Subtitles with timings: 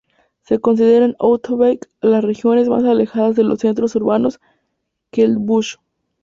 [0.41, 4.39] Se consideran "outback" las regiones más alejadas de los centros urbanos
[5.11, 5.75] que el "bush".